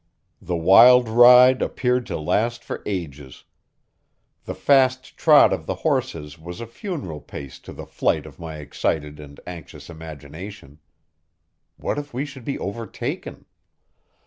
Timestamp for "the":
0.41-0.55, 4.45-4.55, 5.67-5.75, 7.71-7.85